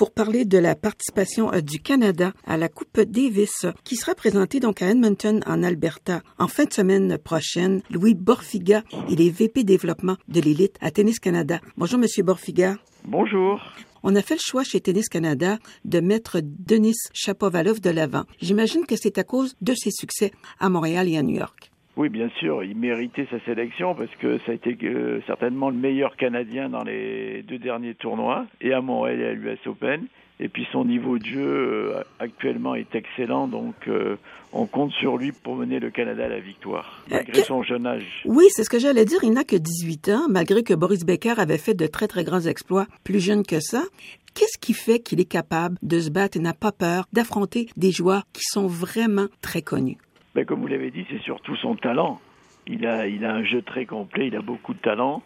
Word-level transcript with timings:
pour 0.00 0.12
parler 0.14 0.46
de 0.46 0.56
la 0.56 0.76
participation 0.76 1.52
euh, 1.52 1.60
du 1.60 1.78
Canada 1.78 2.32
à 2.46 2.56
la 2.56 2.70
Coupe 2.70 3.02
Davis 3.02 3.66
qui 3.84 3.96
sera 3.96 4.14
présentée 4.14 4.58
donc 4.58 4.80
à 4.80 4.88
Edmonton 4.88 5.42
en 5.44 5.62
Alberta 5.62 6.22
en 6.38 6.48
fin 6.48 6.64
de 6.64 6.72
semaine 6.72 7.18
prochaine. 7.18 7.82
Louis 7.90 8.14
Borfiga, 8.14 8.82
il 9.10 9.20
est 9.20 9.28
VP 9.28 9.62
développement 9.62 10.16
de 10.26 10.40
l'élite 10.40 10.78
à 10.80 10.90
Tennis 10.90 11.18
Canada. 11.18 11.60
Bonjour 11.76 11.98
Monsieur 11.98 12.22
Borfiga. 12.22 12.78
Bonjour. 13.04 13.60
On 14.02 14.16
a 14.16 14.22
fait 14.22 14.36
le 14.36 14.40
choix 14.42 14.64
chez 14.64 14.80
Tennis 14.80 15.10
Canada 15.10 15.58
de 15.84 16.00
mettre 16.00 16.40
Denis 16.42 16.96
Chapovalov 17.12 17.80
de 17.82 17.90
l'avant. 17.90 18.24
J'imagine 18.40 18.86
que 18.86 18.96
c'est 18.96 19.18
à 19.18 19.24
cause 19.24 19.54
de 19.60 19.74
ses 19.74 19.90
succès 19.90 20.32
à 20.58 20.70
Montréal 20.70 21.10
et 21.10 21.18
à 21.18 21.22
New 21.22 21.36
York. 21.36 21.69
Oui, 21.96 22.08
bien 22.08 22.28
sûr, 22.38 22.62
il 22.62 22.76
méritait 22.76 23.26
sa 23.30 23.40
sélection 23.40 23.94
parce 23.94 24.14
que 24.20 24.38
ça 24.46 24.52
a 24.52 24.54
été 24.54 24.76
euh, 24.84 25.20
certainement 25.26 25.70
le 25.70 25.76
meilleur 25.76 26.16
Canadien 26.16 26.68
dans 26.68 26.84
les 26.84 27.42
deux 27.42 27.58
derniers 27.58 27.94
tournois, 27.94 28.46
et 28.60 28.72
à 28.72 28.80
Montréal 28.80 29.20
et 29.20 29.26
à 29.26 29.32
l'US 29.32 29.66
Open. 29.66 30.06
Et 30.42 30.48
puis 30.48 30.66
son 30.72 30.86
niveau 30.86 31.18
de 31.18 31.26
jeu 31.26 31.44
euh, 31.44 32.02
actuellement 32.18 32.74
est 32.74 32.94
excellent, 32.94 33.46
donc 33.46 33.74
euh, 33.88 34.16
on 34.54 34.64
compte 34.64 34.92
sur 34.92 35.18
lui 35.18 35.32
pour 35.32 35.54
mener 35.54 35.78
le 35.78 35.90
Canada 35.90 36.24
à 36.24 36.28
la 36.28 36.40
victoire, 36.40 37.04
malgré 37.10 37.42
son 37.42 37.62
jeune 37.62 37.86
âge. 37.86 38.22
Oui, 38.24 38.46
c'est 38.48 38.64
ce 38.64 38.70
que 38.70 38.78
j'allais 38.78 39.04
dire. 39.04 39.18
Il 39.22 39.32
n'a 39.32 39.44
que 39.44 39.56
18 39.56 40.08
ans, 40.08 40.26
malgré 40.30 40.62
que 40.62 40.72
Boris 40.72 41.04
Becker 41.04 41.34
avait 41.36 41.58
fait 41.58 41.74
de 41.74 41.86
très 41.86 42.08
très 42.08 42.24
grands 42.24 42.40
exploits 42.40 42.86
plus 43.04 43.20
jeune 43.20 43.44
que 43.44 43.60
ça. 43.60 43.82
Qu'est-ce 44.32 44.58
qui 44.58 44.72
fait 44.72 45.00
qu'il 45.00 45.20
est 45.20 45.30
capable 45.30 45.76
de 45.82 46.00
se 46.00 46.08
battre 46.08 46.38
et 46.38 46.40
n'a 46.40 46.54
pas 46.54 46.72
peur 46.72 47.04
d'affronter 47.12 47.68
des 47.76 47.90
joueurs 47.90 48.22
qui 48.32 48.42
sont 48.44 48.66
vraiment 48.66 49.26
très 49.42 49.60
connus? 49.60 49.98
Ben, 50.34 50.44
comme 50.44 50.60
vous 50.60 50.68
l'avez 50.68 50.90
dit, 50.90 51.04
c'est 51.10 51.20
surtout 51.22 51.56
son 51.56 51.74
talent. 51.74 52.20
Il 52.66 52.86
a, 52.86 53.02
un 53.02 53.42
jeu 53.42 53.62
très 53.62 53.84
complet, 53.84 54.28
il 54.28 54.36
a 54.36 54.42
beaucoup 54.42 54.74
de 54.74 54.78
talent. 54.78 55.22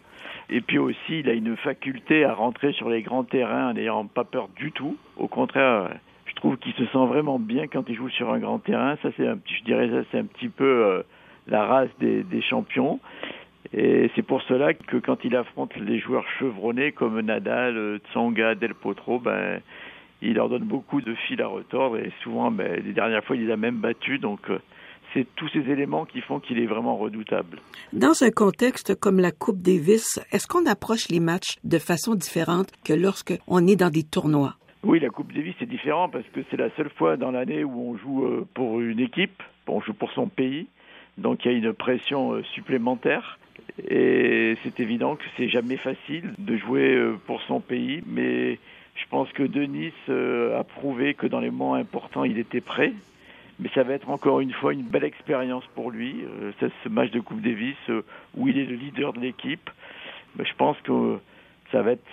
Et 0.49 0.61
puis 0.61 0.79
aussi, 0.79 1.19
il 1.19 1.29
a 1.29 1.33
une 1.33 1.55
faculté 1.57 2.23
à 2.23 2.33
rentrer 2.33 2.73
sur 2.73 2.89
les 2.89 3.01
grands 3.01 3.23
terrains 3.23 3.69
en 3.69 3.73
n'ayant 3.73 4.05
pas 4.05 4.23
peur 4.23 4.49
du 4.55 4.71
tout. 4.71 4.97
Au 5.17 5.27
contraire, 5.27 5.89
je 6.25 6.33
trouve 6.35 6.57
qu'il 6.57 6.73
se 6.73 6.85
sent 6.85 7.05
vraiment 7.07 7.39
bien 7.39 7.67
quand 7.67 7.87
il 7.87 7.95
joue 7.95 8.09
sur 8.09 8.31
un 8.31 8.39
grand 8.39 8.59
terrain. 8.59 8.97
Ça, 9.03 9.09
un 9.09 9.37
petit, 9.37 9.55
je 9.59 9.63
dirais, 9.63 9.89
ça, 9.89 10.07
c'est 10.11 10.19
un 10.19 10.25
petit 10.25 10.49
peu 10.49 10.65
euh, 10.65 11.03
la 11.47 11.65
race 11.65 11.89
des, 11.99 12.41
champions. 12.41 12.99
Et 13.73 14.09
c'est 14.15 14.23
pour 14.23 14.41
cela 14.43 14.73
que 14.73 14.97
quand 14.97 15.23
il 15.23 15.35
affronte 15.35 15.75
les 15.75 15.99
joueurs 15.99 16.25
chevronnés 16.39 16.91
comme 16.91 17.19
Nadal, 17.21 17.99
Tsonga, 18.11 18.55
Del 18.55 18.73
Potro, 18.73 19.19
ben, 19.19 19.59
il 20.21 20.35
leur 20.35 20.49
donne 20.49 20.63
beaucoup 20.63 21.01
de 21.01 21.13
fil 21.13 21.41
à 21.41 21.47
retordre 21.47 21.97
et 21.97 22.11
souvent, 22.21 22.49
ben, 22.51 22.81
les 22.83 22.93
dernières 22.93 23.23
fois, 23.23 23.35
il 23.35 23.45
les 23.45 23.51
a 23.51 23.57
même 23.57 23.77
battus. 23.77 24.19
Donc, 24.19 24.49
euh, 24.49 24.59
c'est 25.15 25.25
tous 25.35 25.47
ces 25.49 25.71
éléments 25.71 26.05
qui 26.05 26.21
font 26.21 26.39
qu'il 26.39 26.59
est 26.59 26.65
vraiment 26.65 26.97
redoutable. 26.97 27.59
Dans 27.93 28.21
un 28.21 28.31
contexte 28.31 28.99
comme 28.99 29.19
la 29.19 29.31
Coupe 29.31 29.61
Davis, 29.61 30.19
est-ce 30.31 30.45
qu'on 30.45 30.65
approche 30.65 31.07
les 31.09 31.21
matchs 31.21 31.55
de 31.63 31.79
façon 31.79 32.15
différente 32.15 32.67
que 32.83 32.93
lorsque 32.93 33.33
on 33.47 33.65
est 33.65 33.77
dans 33.77 33.89
des 33.89 34.03
tournois? 34.03 34.55
Oui, 34.83 34.99
la 34.99 35.09
Coupe 35.09 35.33
Davis 35.33 35.55
c'est 35.57 35.69
différent 35.69 36.09
parce 36.09 36.25
que 36.33 36.41
c'est 36.51 36.57
la 36.57 36.69
seule 36.75 36.89
fois 36.89 37.17
dans 37.17 37.31
l'année 37.31 37.63
où 37.63 37.91
on 37.91 37.97
joue 37.97 38.25
euh, 38.25 38.47
pour 38.53 38.81
une 38.81 38.99
équipe, 38.99 39.41
on 39.67 39.81
joue 39.81 39.93
pour 39.93 40.11
son 40.11 40.27
pays, 40.27 40.67
donc 41.17 41.45
il 41.45 41.51
y 41.51 41.55
a 41.55 41.57
une 41.57 41.73
pression 41.73 42.33
euh, 42.33 42.43
supplémentaire. 42.53 43.39
Et 43.89 44.57
c'est 44.63 44.79
évident 44.79 45.15
que 45.15 45.23
c'est 45.37 45.49
jamais 45.49 45.77
facile 45.77 46.33
de 46.37 46.57
jouer 46.57 46.93
euh, 46.93 47.15
pour 47.25 47.41
son 47.43 47.61
pays, 47.61 48.03
mais 48.05 48.59
je 48.95 49.05
pense 49.09 49.31
que 49.33 49.43
Denis 49.43 49.91
a 50.07 50.63
prouvé 50.63 51.15
que 51.15 51.27
dans 51.27 51.41
les 51.41 51.49
moments 51.49 51.73
importants, 51.73 52.23
il 52.23 52.37
était 52.37 52.61
prêt 52.61 52.93
mais 53.59 53.69
ça 53.73 53.83
va 53.83 53.93
être 53.93 54.09
encore 54.09 54.41
une 54.41 54.53
fois 54.53 54.73
une 54.73 54.83
belle 54.83 55.03
expérience 55.03 55.63
pour 55.75 55.91
lui. 55.91 56.23
Euh, 56.41 56.51
ce 56.83 56.89
match 56.89 57.11
de 57.11 57.19
Coupe 57.19 57.41
Davis 57.41 57.75
euh, 57.89 58.01
où 58.35 58.47
il 58.47 58.57
est 58.57 58.65
le 58.65 58.75
leader 58.75 59.13
de 59.13 59.19
l'équipe, 59.19 59.69
je 60.37 60.53
pense 60.57 60.77
que 60.83 61.17
ça 61.71 61.81
va 61.81 61.91
être 61.91 62.03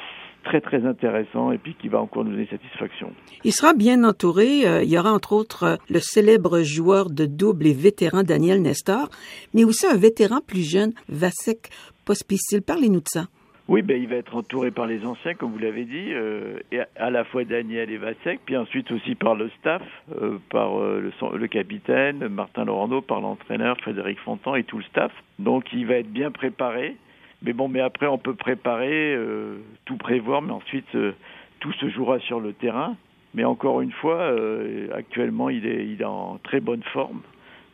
très 0.44 0.60
très 0.60 0.84
intéressant 0.84 1.52
et 1.52 1.58
puis 1.58 1.74
qui 1.74 1.88
va 1.88 2.00
encore 2.00 2.24
nous 2.24 2.32
donner 2.32 2.46
satisfaction. 2.46 3.12
Il 3.44 3.52
sera 3.52 3.74
bien 3.74 4.04
entouré. 4.04 4.66
Euh, 4.66 4.82
il 4.82 4.90
y 4.90 4.98
aura 4.98 5.12
entre 5.12 5.32
autres 5.32 5.78
le 5.88 6.00
célèbre 6.00 6.62
joueur 6.62 7.10
de 7.10 7.26
double 7.26 7.66
et 7.66 7.74
vétéran 7.74 8.22
Daniel 8.22 8.60
Nestor, 8.62 9.08
mais 9.54 9.64
aussi 9.64 9.86
un 9.86 9.96
vétéran 9.96 10.40
plus 10.46 10.68
jeune, 10.68 10.92
Vasek 11.08 11.70
Pospisil. 12.04 12.62
Parlez-nous 12.62 13.00
de 13.00 13.08
ça. 13.08 13.26
Oui, 13.68 13.82
ben, 13.82 14.00
il 14.00 14.08
va 14.08 14.16
être 14.16 14.34
entouré 14.34 14.72
par 14.72 14.86
les 14.86 15.06
anciens, 15.06 15.34
comme 15.34 15.52
vous 15.52 15.58
l'avez 15.58 15.84
dit, 15.84 16.12
euh, 16.12 16.58
à 16.96 17.10
la 17.10 17.24
fois 17.24 17.44
Daniel 17.44 17.90
et 17.90 18.00
puis 18.44 18.56
ensuite 18.56 18.90
aussi 18.90 19.14
par 19.14 19.36
le 19.36 19.50
staff, 19.60 19.82
euh, 20.20 20.38
par 20.50 20.80
euh, 20.80 21.00
le, 21.00 21.38
le, 21.38 21.46
capitaine, 21.46 22.26
Martin 22.26 22.64
Laurando, 22.64 23.00
par 23.00 23.20
l'entraîneur 23.20 23.78
Frédéric 23.78 24.18
Fontan 24.20 24.56
et 24.56 24.64
tout 24.64 24.78
le 24.78 24.84
staff. 24.84 25.12
Donc 25.38 25.72
il 25.72 25.86
va 25.86 25.94
être 25.94 26.10
bien 26.10 26.32
préparé. 26.32 26.96
Mais 27.42 27.52
bon, 27.52 27.68
mais 27.68 27.80
après 27.80 28.06
on 28.06 28.18
peut 28.18 28.34
préparer, 28.34 29.18
tout 29.84 29.96
prévoir, 29.96 30.42
mais 30.42 30.52
ensuite 30.52 30.96
tout 31.58 31.72
se 31.72 31.88
jouera 31.88 32.20
sur 32.20 32.38
le 32.38 32.52
terrain. 32.52 32.96
Mais 33.34 33.42
encore 33.44 33.80
une 33.80 33.90
fois, 33.90 34.32
actuellement 34.94 35.50
il 35.50 35.66
est, 35.66 35.86
il 35.86 36.02
est 36.02 36.04
en 36.04 36.38
très 36.44 36.60
bonne 36.60 36.84
forme. 36.92 37.22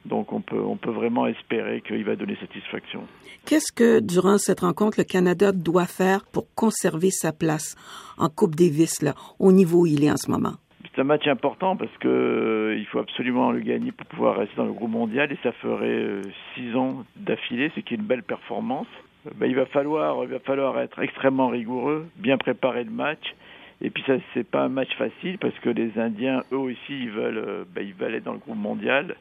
Donc 0.09 0.33
on 0.33 0.41
peut, 0.41 0.61
on 0.61 0.77
peut 0.77 0.91
vraiment 0.91 1.27
espérer 1.27 1.83
qu'il 1.83 2.05
va 2.05 2.17
donner 2.17 2.37
satisfaction. 2.37 3.03
Qu'est-ce 3.47 3.73
que, 3.73 4.01
durant 4.01 4.37
cette 4.37 4.61
rencontre, 4.61 4.99
le 4.99 5.05
Canada 5.05 5.53
doit 5.53 5.87
faire 5.87 6.27
pour 6.33 6.47
conserver 6.55 7.11
sa 7.11 7.33
place 7.33 7.77
en 8.19 8.29
Coupe 8.29 8.55
Davis, 8.55 9.01
là, 9.01 9.15
au 9.39 9.53
niveau 9.53 9.83
où 9.83 9.87
il 9.87 10.05
est 10.05 10.11
en 10.11 10.17
ce 10.17 10.31
moment? 10.31 10.55
C'est 10.95 11.01
un 11.01 11.05
match 11.05 11.27
important 11.29 11.77
parce 11.77 11.97
que 11.99 12.09
euh, 12.09 12.77
il 12.77 12.85
faut 12.87 12.99
absolument 12.99 13.53
le 13.53 13.61
gagner 13.61 13.93
pour 13.93 14.07
pouvoir 14.07 14.37
rester 14.37 14.57
dans 14.57 14.65
le 14.65 14.73
groupe 14.73 14.91
mondial 14.91 15.31
et 15.31 15.39
ça 15.43 15.53
ferait 15.53 15.87
euh, 15.87 16.23
six 16.55 16.75
ans 16.75 17.05
d'affilée, 17.17 17.71
ce 17.77 17.81
qui 17.81 17.95
est 17.95 17.97
une 17.97 18.03
belle 18.03 18.25
performance. 18.25 18.89
Euh, 19.27 19.31
ben, 19.37 19.47
il 19.47 19.55
va 19.55 19.67
falloir, 19.67 20.25
il 20.25 20.31
va 20.31 20.41
falloir 20.41 20.79
être 20.81 20.99
extrêmement 20.99 21.49
rigoureux, 21.49 22.07
bien 22.17 22.37
préparer 22.37 22.85
le 22.85 22.91
match. 22.91 23.35
Et 23.81 23.91
puis 23.91 24.03
ça, 24.07 24.15
c'est 24.35 24.47
pas 24.47 24.65
un 24.65 24.69
match 24.69 24.93
facile 24.99 25.39
parce 25.39 25.57
que 25.61 25.71
les 25.71 25.97
Indiens, 25.99 26.43
eux 26.53 26.59
aussi, 26.59 26.77
ils 26.91 27.11
veulent, 27.11 27.65
ben, 27.73 27.87
ils 27.87 27.95
veulent 27.95 28.17
être 28.17 28.25
dans 28.25 28.33
le 28.33 28.39
groupe 28.41 28.59
mondial. 28.59 29.15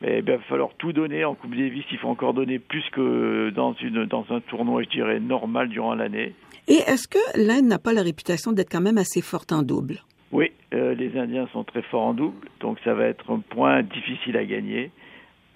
Mais 0.00 0.22
ben, 0.22 0.34
il 0.34 0.38
va 0.38 0.44
falloir 0.44 0.70
tout 0.78 0.92
donner 0.92 1.24
en 1.24 1.34
Coupe 1.34 1.54
Davis. 1.54 1.84
Il 1.92 1.98
faut 1.98 2.08
encore 2.08 2.32
donner 2.32 2.58
plus 2.58 2.84
que 2.90 3.50
dans, 3.50 3.74
une, 3.74 4.06
dans 4.06 4.24
un 4.30 4.40
tournoi, 4.40 4.82
je 4.82 4.88
dirais, 4.88 5.20
normal 5.20 5.68
durant 5.68 5.94
l'année. 5.94 6.34
Et 6.68 6.78
est-ce 6.86 7.06
que 7.06 7.18
l'Inde 7.36 7.66
n'a 7.66 7.78
pas 7.78 7.92
la 7.92 8.02
réputation 8.02 8.52
d'être 8.52 8.70
quand 8.70 8.80
même 8.80 8.98
assez 8.98 9.20
forte 9.20 9.52
en 9.52 9.62
double? 9.62 10.00
Oui, 10.32 10.52
euh, 10.72 10.94
les 10.94 11.18
Indiens 11.18 11.48
sont 11.52 11.64
très 11.64 11.82
forts 11.82 12.06
en 12.06 12.14
double, 12.14 12.48
donc 12.60 12.78
ça 12.84 12.94
va 12.94 13.06
être 13.06 13.30
un 13.32 13.40
point 13.40 13.82
difficile 13.82 14.36
à 14.36 14.44
gagner. 14.44 14.90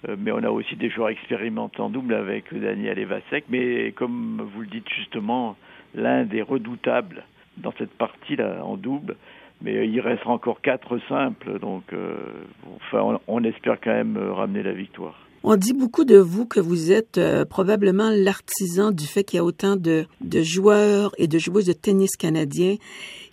Euh, 0.07 0.15
mais 0.19 0.31
on 0.31 0.43
a 0.43 0.49
aussi 0.49 0.75
des 0.75 0.89
joueurs 0.89 1.09
expérimentés 1.09 1.81
en 1.81 1.89
double 1.89 2.13
avec 2.13 2.53
Daniel 2.53 2.99
Evasek. 2.99 3.45
Mais 3.49 3.93
comme 3.93 4.47
vous 4.53 4.61
le 4.61 4.67
dites 4.67 4.89
justement, 4.89 5.55
l'Inde 5.93 6.33
est 6.33 6.41
redoutable 6.41 7.23
dans 7.57 7.73
cette 7.77 7.93
partie-là 7.93 8.63
en 8.63 8.75
double 8.75 9.15
mais 9.61 9.87
il 9.87 9.99
restera 9.99 10.31
encore 10.31 10.61
quatre 10.61 10.99
simples, 11.07 11.59
donc 11.59 11.83
euh, 11.93 12.15
enfin, 12.75 13.01
on, 13.01 13.19
on, 13.27 13.43
espère 13.43 13.79
quand 13.81 13.93
même 13.93 14.17
euh, 14.17 14.33
ramener 14.33 14.63
la 14.63 14.73
victoire. 14.73 15.15
On 15.43 15.55
dit 15.57 15.73
beaucoup 15.73 16.05
de 16.05 16.17
vous 16.17 16.47
que 16.47 16.59
vous 16.59 16.91
êtes 16.91 17.17
euh, 17.17 17.45
probablement 17.45 18.09
l'artisan 18.11 18.91
du 18.91 19.05
fait 19.05 19.23
qu'il 19.23 19.37
y 19.37 19.39
a 19.39 19.43
autant 19.43 19.75
de, 19.75 20.05
de 20.21 20.41
joueurs 20.41 21.11
et 21.17 21.27
de 21.27 21.37
joueuses 21.37 21.67
de 21.67 21.73
tennis 21.73 22.15
canadiens 22.17 22.75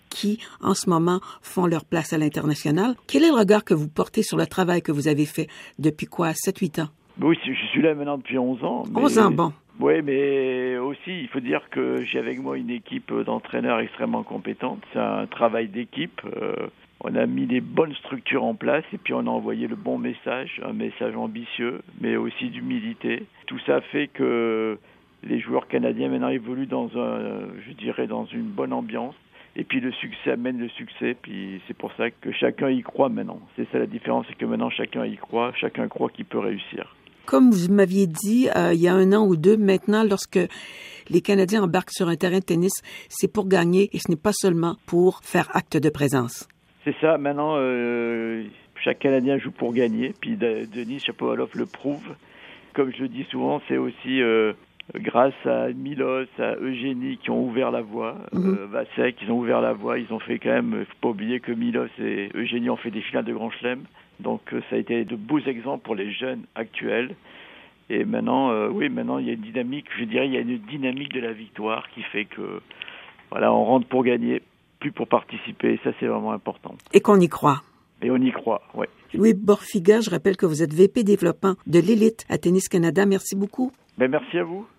qui, 0.09 0.39
en 0.61 0.75
ce 0.75 0.89
moment, 0.89 1.19
font 1.41 1.65
leur 1.65 1.85
place 1.85 2.13
à 2.13 2.19
l'international. 2.19 2.95
Quel 3.07 3.23
est 3.23 3.29
le 3.29 3.35
regard 3.35 3.63
que 3.63 3.73
vous 3.73 3.89
portez 3.89 4.21
sur 4.21 4.37
le 4.37 4.45
travail 4.45 4.83
que 4.83 4.91
vous 4.91 5.07
avez 5.07 5.25
fait 5.25 5.47
depuis 5.79 6.05
quoi, 6.05 6.31
7-8 6.31 6.83
ans? 6.83 6.89
Oui, 7.21 7.35
je 7.45 7.67
suis 7.71 7.81
là 7.81 7.95
maintenant 7.95 8.17
depuis 8.17 8.37
11 8.37 8.63
ans. 8.63 8.83
Mais... 8.91 9.01
11 9.01 9.19
ans, 9.19 9.31
bon. 9.31 9.53
Oui, 9.79 10.01
mais 10.03 10.77
aussi, 10.77 11.21
il 11.21 11.27
faut 11.29 11.39
dire 11.39 11.69
que 11.71 12.03
j'ai 12.03 12.19
avec 12.19 12.39
moi 12.39 12.57
une 12.57 12.69
équipe 12.69 13.11
d'entraîneurs 13.11 13.79
extrêmement 13.79 14.23
compétente. 14.23 14.79
C'est 14.93 14.99
un 14.99 15.25
travail 15.25 15.67
d'équipe. 15.67 16.21
Euh, 16.25 16.67
on 17.01 17.15
a 17.15 17.25
mis 17.25 17.47
des 17.47 17.59
bonnes 17.59 17.93
structures 17.95 18.43
en 18.43 18.53
place 18.53 18.85
et 18.93 18.97
puis 18.97 19.13
on 19.13 19.27
a 19.27 19.29
envoyé 19.29 19.67
le 19.67 19.75
bon 19.75 19.97
message, 19.97 20.61
un 20.63 20.73
message 20.73 21.15
ambitieux, 21.15 21.81
mais 21.99 22.15
aussi 22.15 22.49
d'humilité. 22.49 23.25
Tout 23.47 23.59
ça 23.65 23.81
fait 23.81 24.07
que 24.07 24.77
les 25.23 25.39
joueurs 25.39 25.67
canadiens 25.67 26.09
maintenant 26.09 26.29
évoluent 26.29 26.67
dans 26.67 26.89
un, 26.97 27.47
je 27.67 27.73
dirais, 27.73 28.07
dans 28.07 28.25
une 28.25 28.43
bonne 28.43 28.73
ambiance. 28.73 29.15
Et 29.55 29.63
puis 29.63 29.79
le 29.79 29.91
succès 29.91 30.31
amène 30.31 30.59
le 30.59 30.69
succès, 30.69 31.15
puis 31.21 31.61
c'est 31.67 31.77
pour 31.77 31.91
ça 31.93 32.09
que 32.09 32.31
chacun 32.31 32.69
y 32.69 32.81
croit 32.81 33.09
maintenant. 33.09 33.39
C'est 33.55 33.69
ça 33.71 33.79
la 33.79 33.85
différence, 33.85 34.25
c'est 34.27 34.37
que 34.37 34.45
maintenant 34.45 34.69
chacun 34.69 35.05
y 35.05 35.15
croit, 35.15 35.51
chacun 35.55 35.87
croit 35.87 36.09
qu'il 36.09 36.25
peut 36.25 36.39
réussir. 36.39 36.95
Comme 37.25 37.51
vous 37.51 37.71
m'aviez 37.71 38.07
dit 38.07 38.49
euh, 38.55 38.73
il 38.73 38.81
y 38.81 38.87
a 38.87 38.93
un 38.93 39.13
an 39.13 39.25
ou 39.25 39.35
deux, 39.35 39.57
maintenant, 39.57 40.03
lorsque 40.03 40.39
les 41.09 41.21
Canadiens 41.21 41.63
embarquent 41.63 41.91
sur 41.91 42.07
un 42.09 42.15
terrain 42.15 42.39
de 42.39 42.43
tennis, 42.43 42.81
c'est 43.09 43.31
pour 43.31 43.47
gagner 43.47 43.89
et 43.93 43.99
ce 43.99 44.09
n'est 44.09 44.17
pas 44.17 44.33
seulement 44.33 44.75
pour 44.85 45.21
faire 45.23 45.49
acte 45.55 45.77
de 45.77 45.89
présence. 45.89 46.47
C'est 46.83 46.95
ça. 46.99 47.17
Maintenant, 47.17 47.55
euh, 47.57 48.43
chaque 48.83 48.99
Canadien 48.99 49.37
joue 49.37 49.51
pour 49.51 49.73
gagner. 49.73 50.13
Puis 50.19 50.35
Denis 50.35 50.99
Chapovalov 50.99 51.49
le 51.55 51.65
prouve. 51.65 52.15
Comme 52.73 52.91
je 52.93 53.03
le 53.03 53.07
dis 53.07 53.25
souvent, 53.29 53.61
c'est 53.67 53.77
aussi 53.77 54.21
euh, 54.21 54.53
grâce 54.95 55.33
à 55.45 55.69
Milos, 55.69 56.25
à 56.39 56.55
Eugénie 56.55 57.17
qui 57.17 57.29
ont 57.29 57.45
ouvert 57.45 57.71
la 57.71 57.81
voie, 57.81 58.15
mm 58.33 58.39
-hmm. 58.39 58.57
euh, 58.57 58.65
Vasek, 58.67 59.21
ils 59.21 59.31
ont 59.31 59.39
ouvert 59.39 59.61
la 59.61 59.73
voie. 59.73 59.99
Ils 59.99 60.11
ont 60.11 60.19
fait 60.19 60.39
quand 60.39 60.49
même, 60.51 60.75
il 60.79 60.85
faut 60.85 61.01
pas 61.01 61.09
oublier 61.09 61.39
que 61.39 61.51
Milos 61.51 61.93
et 61.99 62.29
Eugénie 62.33 62.69
ont 62.69 62.77
fait 62.77 62.91
des 62.91 63.01
finales 63.01 63.25
de 63.25 63.33
Grand 63.33 63.51
Chelem. 63.51 63.83
Donc 64.23 64.41
euh, 64.53 64.61
ça 64.69 64.77
a 64.77 64.79
été 64.79 65.05
de 65.05 65.15
beaux 65.15 65.39
exemples 65.39 65.83
pour 65.83 65.95
les 65.95 66.11
jeunes 66.11 66.43
actuels. 66.55 67.15
Et 67.89 68.05
maintenant, 68.05 68.49
euh, 68.51 68.69
oui, 68.69 68.89
maintenant 68.89 69.19
il 69.19 69.27
y 69.27 69.29
a 69.29 69.33
une 69.33 69.41
dynamique, 69.41 69.85
je 69.99 70.05
dirais, 70.05 70.25
il 70.27 70.33
y 70.33 70.37
a 70.37 70.39
une 70.39 70.57
dynamique 70.57 71.13
de 71.13 71.19
la 71.19 71.33
victoire 71.33 71.87
qui 71.93 72.01
fait 72.01 72.25
que, 72.25 72.61
voilà, 73.29 73.53
on 73.53 73.65
rentre 73.65 73.87
pour 73.87 74.03
gagner. 74.03 74.41
plus 74.79 74.91
pour 74.91 75.07
participer. 75.07 75.79
Ça, 75.83 75.91
c'est 75.99 76.07
vraiment 76.07 76.33
important. 76.33 76.75
Et 76.91 76.99
qu'on 76.99 77.19
y 77.19 77.29
croit. 77.29 77.61
Et 78.01 78.11
on 78.11 78.17
y 78.17 78.31
croit, 78.31 78.61
oui. 78.73 78.85
Louis 79.13 79.33
Borfiga, 79.33 80.01
je 80.01 80.09
rappelle 80.09 80.35
que 80.35 80.45
vous 80.45 80.61
êtes 80.61 80.73
VP 80.73 81.03
développement 81.03 81.55
de 81.67 81.79
l'élite 81.79 82.25
à 82.29 82.37
Tennis 82.37 82.67
Canada. 82.67 83.05
Merci 83.05 83.35
beaucoup. 83.35 83.71
Ben, 83.97 84.09
merci 84.11 84.37
à 84.37 84.43
vous. 84.43 84.65